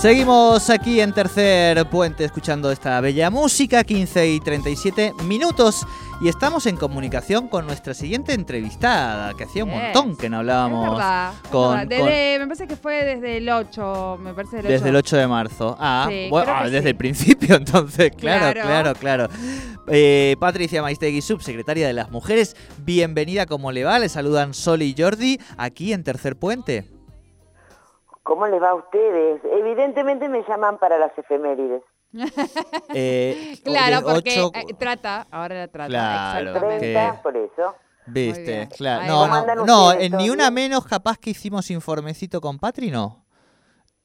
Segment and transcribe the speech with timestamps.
[0.00, 5.86] Seguimos aquí en Tercer Puente escuchando esta bella música, 15 y 37 minutos.
[6.22, 10.84] Y estamos en comunicación con nuestra siguiente entrevistada, que hacía un montón que no hablábamos
[10.86, 11.88] Es verdad, es con.
[11.88, 14.72] Desde- Me parece que fue desde el 8, me parece del 8.
[14.72, 15.76] desde el 8 de marzo.
[15.78, 16.88] Ah, Sí, bueno, ah, desde sí.
[16.88, 19.28] el principio entonces, claro, claro, Claro.
[19.28, 19.28] claro.
[19.88, 23.98] Eh, Patricia Maistegui, subsecretaria de las Mujeres, bienvenida, ¿cómo le va?
[23.98, 26.88] Le saludan Sol y Jordi aquí en Tercer Puente.
[28.30, 29.40] ¿Cómo les va a ustedes?
[29.44, 31.82] Evidentemente me llaman para las efemérides.
[32.94, 36.92] Eh, Claro, porque ocho- eh, trata, ahora la trata, Claro, exactamente.
[36.92, 37.74] 30, que- por eso.
[38.06, 39.06] Viste, claro.
[39.06, 42.60] No, no, ¿Cómo andan no, en ¿Todo ni una menos capaz que hicimos informecito con
[42.60, 43.24] Patri, no.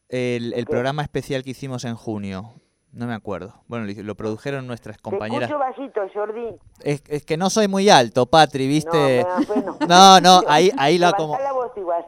[0.10, 2.52] El, el programa especial que hicimos en junio.
[2.92, 3.54] No me acuerdo.
[3.68, 5.50] Bueno, lo- lo produjeron nuestras compañeras.
[5.50, 6.56] Te bajito, Jordi.
[6.82, 9.24] Es, es que no soy muy alto, Patri, ¿viste?
[9.28, 9.78] No, bueno.
[9.88, 12.06] No, no, ahí, ahí la voz igual.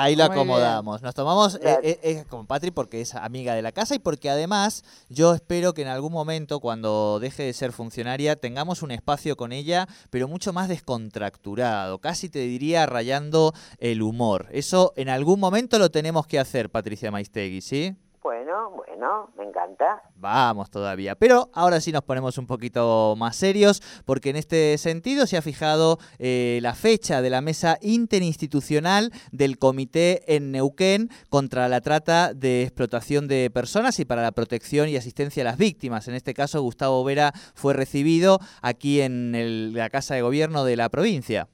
[0.00, 1.02] Ahí lo acomodamos.
[1.02, 4.82] Nos tomamos eh, eh, con Patri porque es amiga de la casa y porque además
[5.08, 9.52] yo espero que en algún momento, cuando deje de ser funcionaria, tengamos un espacio con
[9.52, 14.48] ella, pero mucho más descontracturado, casi te diría rayando el humor.
[14.52, 17.94] Eso en algún momento lo tenemos que hacer, Patricia Maistegui, ¿sí?
[18.22, 20.02] Bueno, bueno, me encanta.
[20.16, 21.14] Vamos todavía.
[21.14, 25.42] Pero ahora sí nos ponemos un poquito más serios, porque en este sentido se ha
[25.42, 32.34] fijado eh, la fecha de la mesa interinstitucional del Comité en Neuquén contra la trata
[32.34, 36.06] de explotación de personas y para la protección y asistencia a las víctimas.
[36.08, 40.76] En este caso, Gustavo Vera fue recibido aquí en el- la Casa de Gobierno de
[40.76, 41.48] la provincia.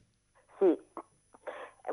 [0.59, 0.79] Sí.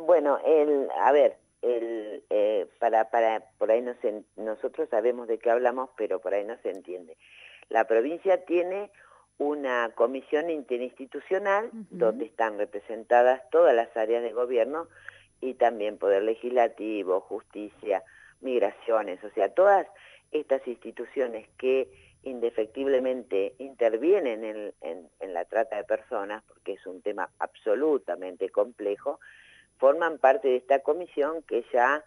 [0.07, 5.39] Bueno, el, a ver, el, eh, para, para, por ahí no se, nosotros sabemos de
[5.39, 7.17] qué hablamos, pero por ahí no se entiende.
[7.69, 8.91] La provincia tiene
[9.39, 14.87] una comisión interinstitucional donde están representadas todas las áreas de gobierno
[15.41, 18.03] y también Poder Legislativo, Justicia,
[18.41, 19.87] Migraciones, o sea, todas
[20.31, 21.89] estas instituciones que
[22.23, 29.19] indefectiblemente intervienen en, en- en la trata de personas, porque es un tema absolutamente complejo,
[29.83, 32.05] forman parte de esta comisión que ya,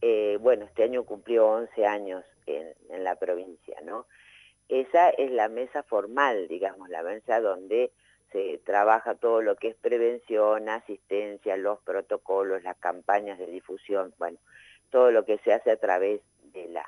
[0.00, 4.06] eh, bueno, este año cumplió 11 años en, en la provincia, ¿no?
[4.70, 7.92] Esa es la mesa formal, digamos, la mesa donde
[8.32, 14.38] se trabaja todo lo que es prevención, asistencia, los protocolos, las campañas de difusión, bueno,
[14.88, 16.22] todo lo que se hace a través
[16.54, 16.86] de la,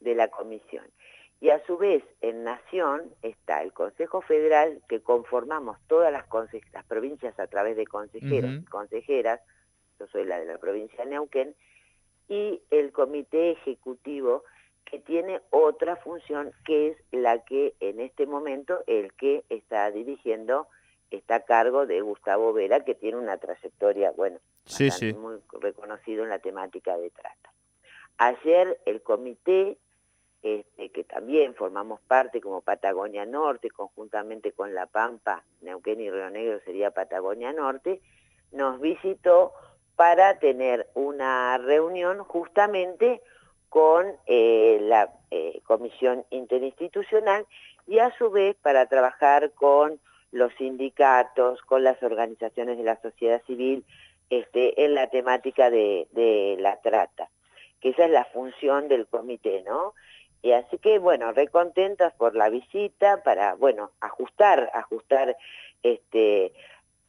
[0.00, 0.84] de la comisión.
[1.40, 6.26] Y a su vez, en Nación está el Consejo Federal, que conformamos todas las,
[6.74, 9.40] las provincias a través de consejeros y consejeras,
[9.98, 11.54] yo soy la de la provincia de Neuquén,
[12.28, 14.44] y el Comité Ejecutivo,
[14.84, 20.66] que tiene otra función, que es la que en este momento el que está dirigiendo
[21.10, 26.30] está a cargo de Gustavo Vera, que tiene una trayectoria, bueno, Sí, muy reconocido en
[26.30, 27.52] la temática de trata.
[28.16, 29.76] Ayer el comité,
[30.42, 36.30] este, que también formamos parte como Patagonia Norte, conjuntamente con La Pampa, Neuquén y Río
[36.30, 38.00] Negro sería Patagonia Norte,
[38.52, 39.52] nos visitó
[39.96, 43.20] para tener una reunión justamente
[43.68, 47.46] con eh, la eh, Comisión Interinstitucional
[47.86, 50.00] y a su vez para trabajar con
[50.30, 53.84] los sindicatos, con las organizaciones de la sociedad civil
[54.30, 57.28] este, en la temática de, la trata,
[57.80, 59.94] que esa es la función del comité, ¿no?
[60.42, 65.36] Y así que, bueno, recontentas por la visita para, bueno, ajustar, ajustar
[65.82, 66.52] este,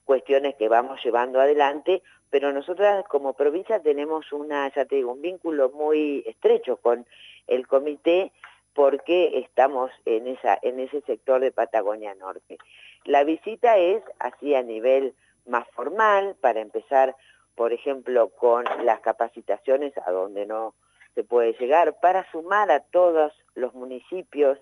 [0.05, 2.01] cuestiones que vamos llevando adelante,
[2.35, 7.05] pero nosotras como provincia tenemos una, ya te digo, un vínculo muy estrecho con
[7.47, 8.33] el comité
[8.73, 12.57] porque estamos en, esa, en ese sector de Patagonia Norte.
[13.05, 15.13] La visita es así a nivel
[15.45, 17.15] más formal, para empezar,
[17.55, 20.73] por ejemplo, con las capacitaciones a donde no
[21.13, 24.59] se puede llegar, para sumar a todos los municipios,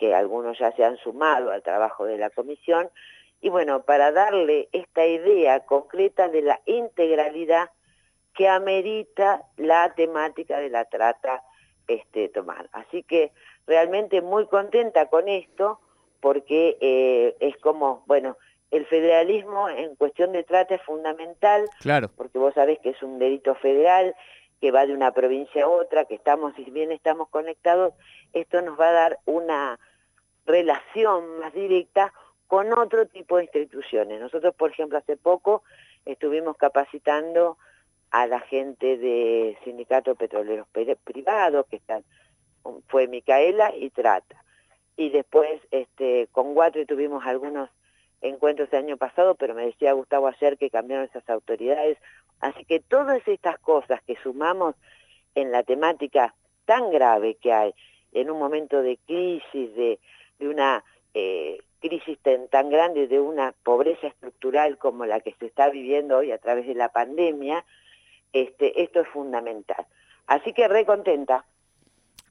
[0.00, 2.90] que algunos ya se han sumado al trabajo de la comisión,
[3.44, 7.68] y bueno, para darle esta idea concreta de la integralidad
[8.32, 11.42] que amerita la temática de la trata
[11.86, 12.70] este, tomar.
[12.72, 13.32] Así que
[13.66, 15.78] realmente muy contenta con esto,
[16.20, 18.38] porque eh, es como, bueno,
[18.70, 22.08] el federalismo en cuestión de trata es fundamental, Claro.
[22.16, 24.16] porque vos sabés que es un delito federal
[24.62, 27.92] que va de una provincia a otra, que estamos, si bien estamos conectados,
[28.32, 29.78] esto nos va a dar una
[30.46, 32.14] relación más directa
[32.46, 34.20] con otro tipo de instituciones.
[34.20, 35.62] Nosotros, por ejemplo, hace poco
[36.04, 37.56] estuvimos capacitando
[38.10, 42.04] a la gente de Sindicato Petroleros Pe- Privados, que están,
[42.88, 44.44] fue Micaela y Trata.
[44.96, 47.68] Y después este, con Guatri tuvimos algunos
[48.20, 51.98] encuentros el año pasado, pero me decía Gustavo ayer que cambiaron esas autoridades.
[52.40, 54.76] Así que todas estas cosas que sumamos
[55.34, 57.74] en la temática tan grave que hay
[58.12, 59.98] en un momento de crisis, de,
[60.38, 62.18] de una eh, crisis
[62.50, 66.66] tan, grande, de una pobreza estructural como la que se está viviendo hoy a través
[66.66, 67.62] de la pandemia,
[68.32, 69.84] este, esto es fundamental.
[70.26, 71.44] Así que re contenta.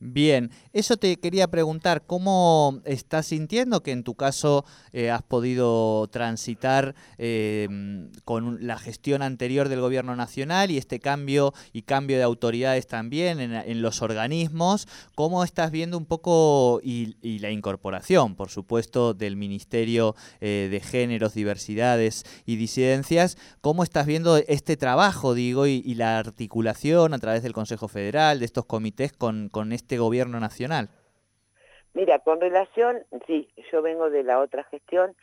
[0.05, 6.09] Bien, eso te quería preguntar, ¿cómo estás sintiendo que en tu caso eh, has podido
[6.09, 12.23] transitar eh, con la gestión anterior del gobierno nacional y este cambio y cambio de
[12.23, 14.89] autoridades también en, los organismos?
[15.15, 21.33] ¿Cómo estás viendo un poco y, la incorporación, por supuesto, del Ministerio eh, de Géneros,
[21.33, 23.38] Diversidades y Disidencias?
[23.61, 28.45] ¿Cómo estás viendo este trabajo, digo, y, la articulación a través del Consejo Federal, de
[28.45, 30.89] estos comités con, con este este gobierno nacional?
[31.93, 35.15] Mira, con relación, sí, yo vengo de la otra gestión,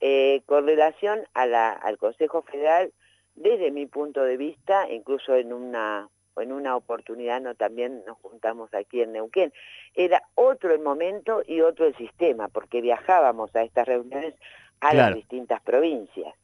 [0.00, 2.90] eh, con relación a la, al Consejo Federal,
[3.34, 8.74] desde mi punto de vista, incluso en una en una oportunidad no también nos juntamos
[8.74, 9.52] aquí en Neuquén.
[9.94, 14.34] Era otro el momento y otro el sistema, porque viajábamos a estas reuniones
[14.80, 16.34] a las distintas provincias.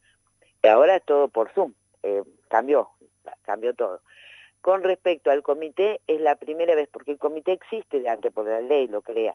[0.63, 1.73] Y ahora todo por Zoom,
[2.05, 2.91] eh, cambió,
[3.43, 4.01] cambió todo.
[4.61, 8.47] Con respecto al comité, es la primera vez, porque el comité existe de antes por
[8.47, 9.35] la ley, lo crea.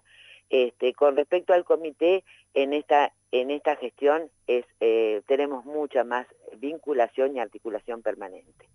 [0.49, 2.23] Este, con respecto al comité,
[2.53, 6.27] en esta, en esta gestión es, eh, tenemos mucha más
[6.57, 8.69] vinculación y articulación permanente.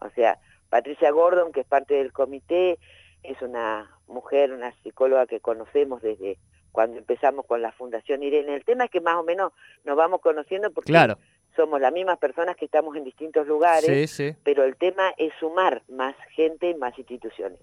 [0.00, 0.38] O sea,
[0.70, 2.78] Patricia Gordon, que es parte del comité,
[3.22, 6.38] es una mujer, una psicóloga que conocemos desde
[6.72, 8.54] cuando empezamos con la Fundación Irene.
[8.54, 9.52] El tema es que más o menos
[9.84, 11.18] nos vamos conociendo porque claro
[11.56, 16.14] somos las mismas personas que estamos en distintos lugares, pero el tema es sumar más
[16.30, 17.58] gente y más instituciones.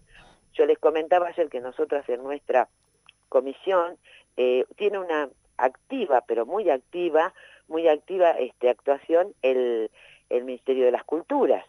[0.53, 2.67] Yo les comentaba ayer que nosotras en nuestra
[3.29, 3.97] comisión
[4.37, 7.33] eh, tiene una activa, pero muy activa,
[7.67, 9.91] muy activa este, actuación el,
[10.29, 11.65] el Ministerio de las Culturas.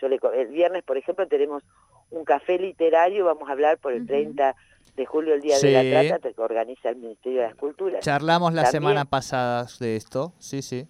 [0.00, 1.62] Yo le, el viernes, por ejemplo, tenemos
[2.10, 4.54] un café literario, vamos a hablar por el 30
[4.96, 8.04] de julio, el Día de la Trata, que organiza el Ministerio de las Culturas.
[8.04, 10.88] Charlamos la semana pasada de esto, sí, sí.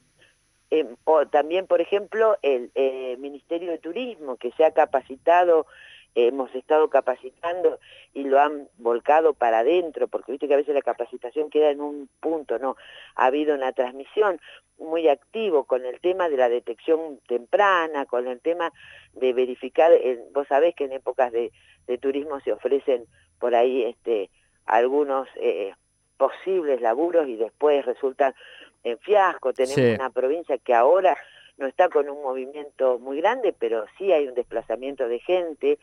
[0.70, 5.66] Em, o también, por ejemplo, el eh, Ministerio de Turismo, que se ha capacitado,
[6.14, 7.78] hemos estado capacitando
[8.12, 11.80] y lo han volcado para adentro, porque viste que a veces la capacitación queda en
[11.80, 12.76] un punto, ¿no?
[13.14, 14.40] Ha habido una transmisión
[14.78, 18.72] muy activo con el tema de la detección temprana, con el tema
[19.14, 19.92] de verificar,
[20.32, 21.52] vos sabés que en épocas de,
[22.00, 23.06] turismo se ofrecen
[23.40, 24.28] por ahí este,
[24.66, 25.72] algunos eh,
[26.18, 28.34] posibles laburos y después resultan
[28.84, 31.16] en fiasco, tenemos una provincia que ahora
[31.56, 35.78] no está con un movimiento muy grande, pero sí hay un desplazamiento de gente.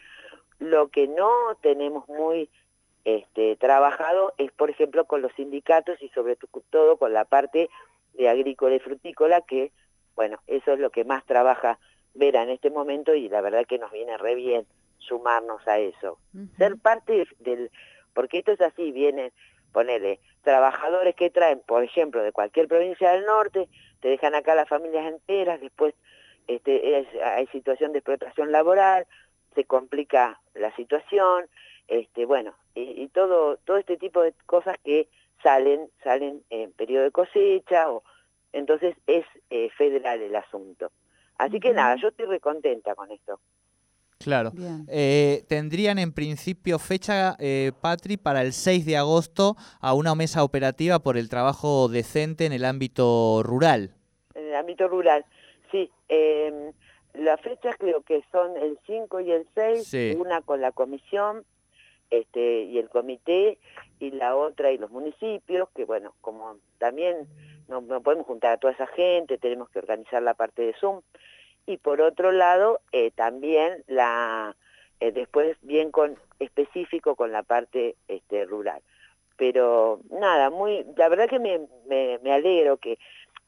[0.60, 1.30] Lo que no
[1.62, 2.50] tenemos muy
[3.04, 6.38] este, trabajado es, por ejemplo, con los sindicatos y sobre
[6.70, 7.70] todo con la parte
[8.14, 9.72] de agrícola y frutícola, que,
[10.16, 11.78] bueno, eso es lo que más trabaja
[12.14, 14.66] Vera en este momento y la verdad que nos viene re bien
[15.00, 16.18] sumarnos a eso.
[16.58, 17.70] Ser parte del...
[18.14, 19.34] Porque esto es así, viene
[19.76, 23.68] ponele, trabajadores que traen, por ejemplo, de cualquier provincia del norte,
[24.00, 25.94] te dejan acá las familias enteras, después
[26.48, 29.06] este, hay situación de explotación laboral,
[29.54, 31.48] se complica la situación,
[31.90, 35.10] este, bueno, y, todo, todo este tipo de cosas que
[35.44, 38.02] salen, salen en periodo de cosecha, o,
[38.54, 40.90] entonces es eh, federal el asunto.
[41.38, 43.42] Así que nada, yo estoy recontenta con esto.
[44.20, 44.54] Claro.
[44.88, 50.44] Eh, tendrían en principio fecha, eh, Patri, para el 6 de agosto a una mesa
[50.44, 53.94] operativa por el trabajo decente en el ámbito rural.
[54.34, 55.26] En el ámbito rural,
[55.72, 55.92] sí.
[56.10, 56.72] Eh,
[57.14, 61.46] las fechas creo que son el 5 y el 6, una con la comisión
[62.10, 63.58] este, y el comité,
[64.00, 67.28] y la otra y los municipios, que bueno, como también
[67.68, 71.02] no, no podemos juntar a toda esa gente, tenemos que organizar la parte de Zoom
[71.66, 74.56] y por otro lado eh, también la
[75.00, 78.82] eh, después bien con específico con la parte este, rural.
[79.38, 82.98] Pero nada muy la verdad que me, me, alegro que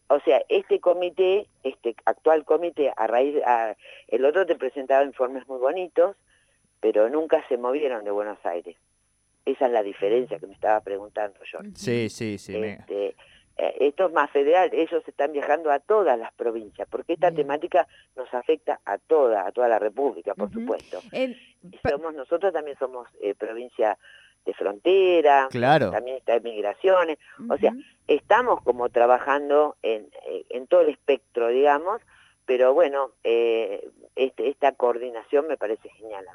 [0.08, 3.76] o sea este comité este actual comité a raíz a,
[4.08, 6.16] el otro te presentaba informes muy bonitos
[6.80, 8.76] pero nunca se movieron de Buenos Aires.
[9.46, 11.60] Esa es la diferencia que me estaba preguntando yo.
[11.74, 13.16] Sí sí sí este,
[13.58, 18.32] esto es más federal, ellos están viajando a todas las provincias, porque esta temática nos
[18.34, 21.02] afecta a toda, a toda la República, por supuesto.
[21.90, 23.98] somos, nosotros también somos eh, provincia
[24.46, 25.92] de frontera, claro.
[25.92, 27.18] también está en migraciones,
[27.50, 27.74] o sea,
[28.08, 32.02] estamos como trabajando en, eh, en, todo el espectro, digamos,
[32.46, 36.26] pero bueno, este, esta coordinación me parece genial.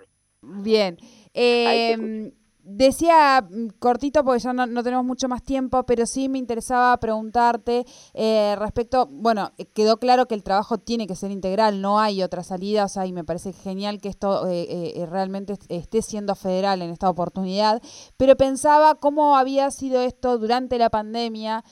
[0.42, 0.98] Bien.
[1.32, 2.32] Eh,
[2.64, 7.84] decía mm, cortito porque ya no, tenemos mucho más tiempo, pero sí me interesaba preguntarte
[8.14, 12.22] eh, respecto, bueno, eh, quedó claro que el trabajo tiene que ser integral, no hay
[12.22, 16.82] otra salida, o sea, y me parece genial que esto eh, realmente esté siendo federal
[16.82, 17.82] en esta oportunidad,
[18.16, 21.64] pero pensaba cómo había sido esto durante la pandemia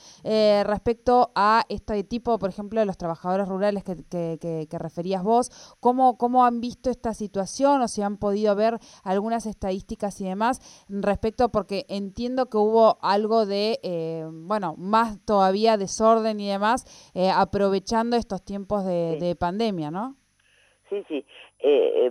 [0.64, 6.16] respecto a este tipo, por ejemplo, de los trabajadores rurales que, que, referías vos, cómo,
[6.16, 10.60] cómo han visto esta situación o si han podido ver algunas estadísticas y demás
[11.02, 17.30] respecto, porque entiendo que hubo algo de, eh, bueno, más todavía desorden y demás, eh,
[17.34, 20.16] aprovechando estos tiempos de, pandemia, ¿no?
[20.88, 21.24] Sí, sí.
[21.60, 22.10] Eh,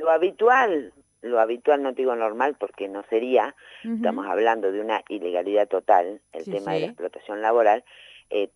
[0.00, 5.68] lo habitual, lo habitual no digo normal porque no sería, estamos hablando de una ilegalidad
[5.68, 7.84] total, el tema de la explotación laboral,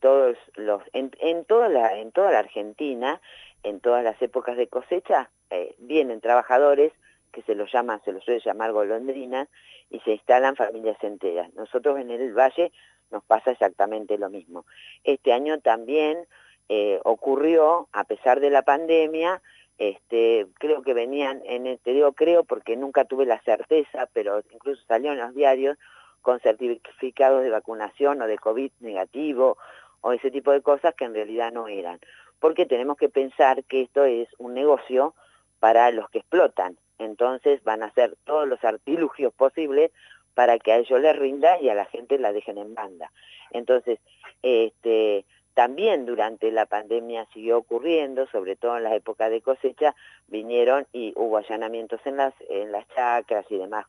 [0.01, 3.21] todos los, en, en, toda la, en toda la Argentina,
[3.65, 5.31] en todas las épocas de cosecha,
[5.79, 6.93] vienen trabajadores
[7.33, 9.49] que se lo llama, se lo suele llamar golondrina,
[9.91, 11.53] y se instalan familias enteras.
[11.55, 12.73] Nosotros en el Valle
[13.11, 14.67] nos pasa exactamente lo mismo.
[15.05, 16.27] Este año también
[16.69, 19.41] eh, ocurrió, a pesar de la pandemia,
[19.79, 24.43] este, creo que venían, en el, te digo creo porque nunca tuve la certeza, pero
[24.51, 25.77] incluso salió en los diarios
[26.23, 29.59] con certificados de vacunación o de COVID negativo
[30.01, 32.01] o ese tipo de cosas que en realidad no eran.
[32.41, 35.15] Porque tenemos que pensar que esto es un negocio
[35.61, 39.91] para los que explotan entonces van a hacer todos los artilugios posibles
[40.35, 43.11] para que a ellos les rinda y a la gente la dejen en banda.
[43.51, 43.99] Entonces,
[44.43, 45.25] este,
[45.55, 49.95] también durante la pandemia siguió ocurriendo, sobre todo en las épocas de cosecha,
[50.27, 53.87] vinieron y hubo allanamientos en las, en las chacras y demás,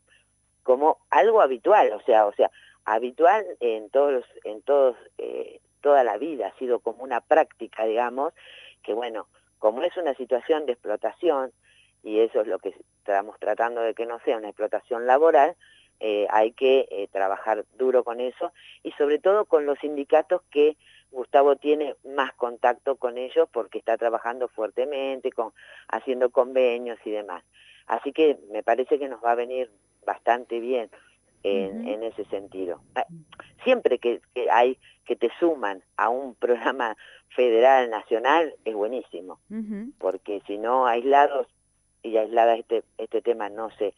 [0.64, 2.50] como algo habitual, o sea, o sea,
[2.86, 8.34] habitual en todos, en todos, eh, toda la vida, ha sido como una práctica, digamos,
[8.82, 9.28] que bueno,
[9.60, 11.52] como es una situación de explotación,
[12.02, 12.74] y eso es lo que
[13.08, 15.56] estamos tratando de que no sea una explotación laboral,
[16.00, 20.78] eh, hay que eh, trabajar duro con eso y sobre todo con los sindicatos que
[21.12, 25.54] Gustavo tiene más contacto con ellos porque está trabajando fuertemente, con,
[25.88, 27.44] haciendo convenios y demás.
[27.88, 29.72] Así que me parece que nos va a venir
[30.06, 30.90] bastante bien
[31.44, 32.82] en, ese sentido.
[32.96, 33.06] Ah,
[33.64, 34.22] siempre que,
[34.52, 36.98] hay que te suman a un programa
[37.30, 39.40] federal, nacional, es buenísimo,
[39.98, 41.48] porque si no, aislados
[42.04, 43.94] y aislada este, este tema no se,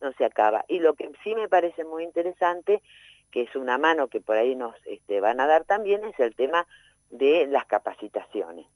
[0.00, 0.64] no se acaba.
[0.68, 2.82] Y lo que sí me parece muy interesante,
[3.30, 6.34] que es una mano que por ahí nos este, van a dar también, es el
[6.34, 6.66] tema
[7.10, 8.66] de las capacitaciones.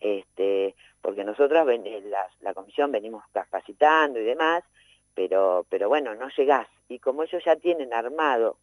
[0.00, 4.62] este, porque nosotros, la, la comisión, venimos capacitando y demás,
[5.14, 6.68] pero, pero bueno, no llegás.
[6.88, 8.56] Y como ellos ya tienen armado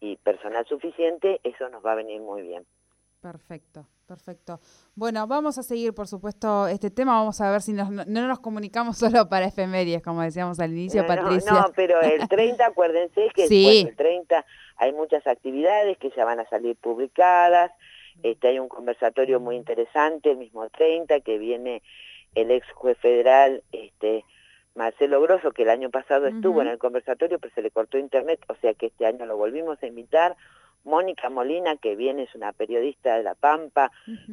[0.00, 2.64] y personal suficiente, eso nos va a venir muy bien.
[3.20, 4.58] Perfecto, perfecto.
[4.96, 7.12] Bueno, vamos a seguir, por supuesto, este tema.
[7.12, 11.06] Vamos a ver si nos, no, nos comunicamos solo para efemérides, como decíamos al inicio,
[11.06, 11.52] Patricia.
[11.52, 13.86] No, pero el 30, acuérdense que sí.
[13.86, 14.44] el 30
[14.78, 17.70] hay muchas actividades que ya van a salir publicadas.
[18.24, 21.80] Este, hay un conversatorio muy interesante, el mismo 30, que viene
[22.34, 24.24] el ex juez federal, este,
[24.74, 28.40] Marcelo Grosso, que el año pasado estuvo en el conversatorio, pero se le cortó internet,
[28.48, 30.36] o sea que este año lo volvimos a invitar
[30.84, 33.90] Mónica Molina, que viene, es una periodista de La Pampa,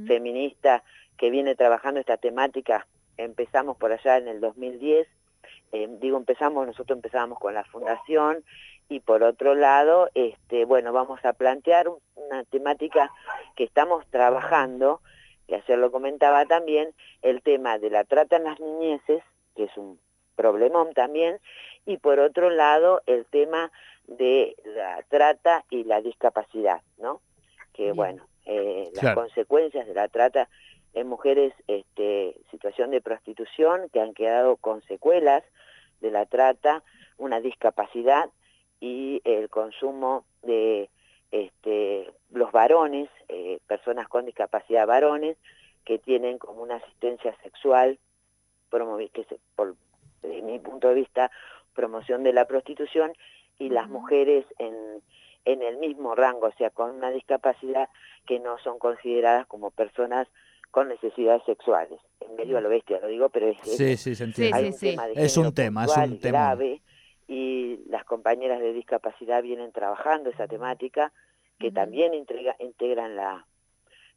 [0.07, 0.83] feminista,
[1.17, 2.87] que viene trabajando esta temática,
[3.17, 5.07] empezamos por allá en el 2010,
[5.73, 8.43] eh, digo empezamos, nosotros empezábamos con la fundación,
[8.89, 13.11] y por otro lado, este, bueno, vamos a plantear una temática
[13.55, 15.01] que estamos trabajando,
[15.47, 19.23] que ayer lo comentaba también, el tema de la trata en las niñeces,
[19.55, 19.99] que es un
[20.35, 21.39] problemón también,
[21.85, 23.71] y por otro lado el tema
[24.07, 27.21] de la trata y la discapacidad, ¿no?
[27.73, 30.49] Que bueno, eh, las consecuencias de la trata
[30.93, 35.43] en mujeres, este, situación de prostitución, que han quedado con secuelas
[36.01, 36.83] de la trata,
[37.17, 38.29] una discapacidad
[38.79, 40.89] y el consumo de
[41.31, 45.37] este, los varones, eh, personas con discapacidad varones,
[45.85, 47.99] que tienen como una asistencia sexual,
[49.13, 49.75] que se, por,
[50.21, 51.31] desde mi punto de vista,
[51.73, 53.13] promoción de la prostitución
[53.59, 54.75] y las mujeres en,
[55.45, 57.89] en el mismo rango, o sea, con una discapacidad
[58.25, 60.27] que no son consideradas como personas
[60.71, 61.99] con necesidades sexuales.
[62.19, 64.59] En medio a lo bestia lo digo, pero es, es un tema,
[65.15, 65.85] es un tema
[66.21, 66.81] grave
[67.27, 71.11] y las compañeras de discapacidad vienen trabajando esa temática
[71.59, 73.45] que también integran la,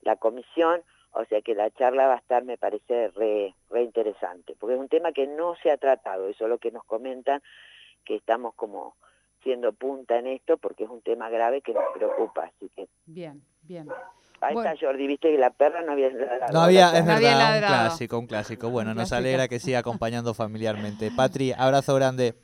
[0.02, 0.82] la comisión,
[1.12, 4.80] o sea que la charla va a estar, me parece, re, re interesante, porque es
[4.80, 7.42] un tema que no se ha tratado, eso es lo que nos comentan,
[8.04, 8.94] que estamos como
[9.42, 12.88] siendo punta en esto porque es un tema grave que nos preocupa, así que...
[13.06, 13.88] Bien, bien.
[14.40, 16.52] Ahí está Jordi, viste que la perra no había ladrado.
[16.52, 18.70] No había, es verdad, un clásico, un clásico.
[18.70, 21.10] Bueno, nos alegra que siga acompañando familiarmente.
[21.14, 22.34] Patri, abrazo grande.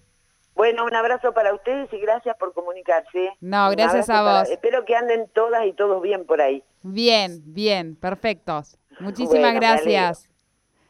[0.54, 3.32] Bueno, un abrazo para ustedes y gracias por comunicarse.
[3.40, 4.50] No, gracias a vos.
[4.50, 6.62] espero que anden todas y todos bien por ahí.
[6.82, 8.78] Bien, bien, perfectos.
[9.00, 10.35] Muchísimas gracias.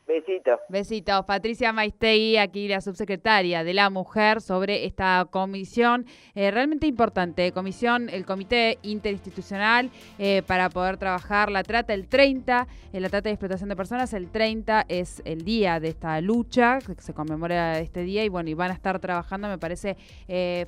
[0.07, 0.61] Besitos.
[0.69, 1.25] Besitos.
[1.25, 8.09] Patricia Maistegui, aquí la subsecretaria de la Mujer, sobre esta comisión eh, realmente importante, comisión,
[8.09, 13.33] el Comité Interinstitucional eh, para poder trabajar la trata el 30, eh, la trata de
[13.33, 18.03] explotación de personas, el 30 es el día de esta lucha, que se conmemora este
[18.03, 19.97] día y bueno, y van a estar trabajando, me parece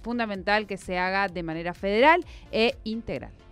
[0.02, 3.47] fundamental que se haga de manera federal e integral.